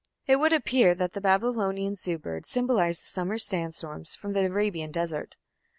It 0.25 0.37
would 0.37 0.51
appear 0.51 0.95
that 0.95 1.13
the 1.13 1.21
Babylonian 1.21 1.95
Zu 1.95 2.17
bird 2.17 2.47
symbolized 2.47 3.03
the 3.03 3.07
summer 3.07 3.37
sandstorms 3.37 4.15
from 4.15 4.33
the 4.33 4.45
Arabian 4.47 4.89
desert. 4.89 5.35